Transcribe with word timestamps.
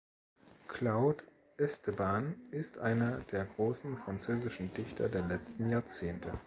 Claude 0.67 1.23
Esteban 1.57 2.33
ist 2.49 2.79
einer 2.79 3.19
der 3.31 3.45
großen 3.45 3.95
französischen 3.99 4.73
Dichter 4.73 5.09
der 5.09 5.21
letzten 5.27 5.69
Jahrzehnte. 5.69 6.33